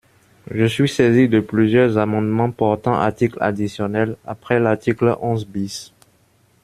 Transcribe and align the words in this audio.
Je 0.49 0.65
suis 0.65 0.89
saisi 0.89 1.27
de 1.29 1.39
plusieurs 1.39 1.99
amendements 1.99 2.49
portant 2.49 2.95
article 2.95 3.37
additionnel 3.39 4.17
après 4.25 4.59
l’article 4.59 5.15
onze 5.21 5.45
bis. 5.45 5.93